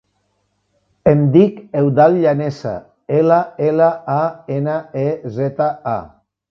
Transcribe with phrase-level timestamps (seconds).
[1.11, 2.73] Em dic Eudald Llaneza:
[3.21, 4.21] ela, ela, a,
[4.59, 6.01] ena, e, zeta, a.